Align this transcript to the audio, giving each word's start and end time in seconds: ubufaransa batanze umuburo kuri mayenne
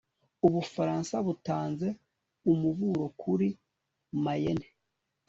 ubufaransa 0.47 1.13
batanze 1.27 1.87
umuburo 2.51 3.05
kuri 3.21 3.47
mayenne 4.23 4.67